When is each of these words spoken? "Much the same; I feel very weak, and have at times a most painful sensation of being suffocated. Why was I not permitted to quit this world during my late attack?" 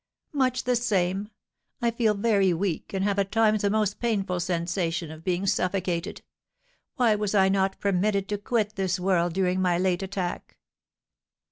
"Much 0.33 0.63
the 0.63 0.75
same; 0.75 1.29
I 1.79 1.91
feel 1.91 2.15
very 2.15 2.55
weak, 2.55 2.91
and 2.91 3.03
have 3.03 3.19
at 3.19 3.31
times 3.31 3.63
a 3.63 3.69
most 3.69 3.99
painful 3.99 4.39
sensation 4.39 5.11
of 5.11 5.23
being 5.23 5.45
suffocated. 5.45 6.23
Why 6.95 7.13
was 7.13 7.35
I 7.35 7.49
not 7.49 7.79
permitted 7.79 8.27
to 8.29 8.39
quit 8.39 8.73
this 8.73 8.99
world 8.99 9.33
during 9.33 9.61
my 9.61 9.77
late 9.77 10.01
attack?" 10.01 10.57